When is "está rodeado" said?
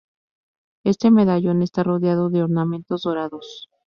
1.61-2.31